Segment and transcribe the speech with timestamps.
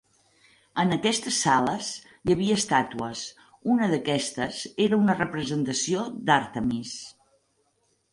[0.83, 1.89] En aquestes sales,
[2.23, 3.21] hi havia estàtues,
[3.73, 6.95] una d'aquestes era una representació d'Àrtemis.